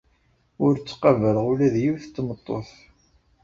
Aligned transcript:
Ur 0.65 0.73
ttqabaleɣ 0.75 1.45
ula 1.51 1.67
d 1.73 1.75
yiwet 1.83 2.05
n 2.09 2.11
tmeṭṭut. 2.15 2.69